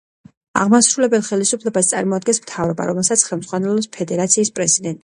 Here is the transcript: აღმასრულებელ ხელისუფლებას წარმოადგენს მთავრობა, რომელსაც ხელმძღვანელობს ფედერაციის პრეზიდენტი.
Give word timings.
აღმასრულებელ 0.61 1.27
ხელისუფლებას 1.27 1.91
წარმოადგენს 1.93 2.43
მთავრობა, 2.47 2.89
რომელსაც 2.93 3.29
ხელმძღვანელობს 3.31 3.95
ფედერაციის 4.01 4.57
პრეზიდენტი. 4.59 4.99